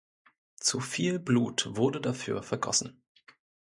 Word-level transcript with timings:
Zu 0.57 0.79
viel 0.79 1.19
Blut 1.19 1.67
wurde 1.75 2.01
dafür 2.01 2.41
vergossen. 2.41 3.03